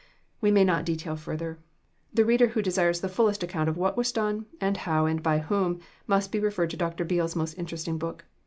[0.41, 1.59] We may not detail further.
[2.11, 5.37] The reader who desires the fullest account of what was done, and how, and by
[5.37, 7.05] whom, must be referred to Dr.
[7.05, 8.25] Beale's most interesting book.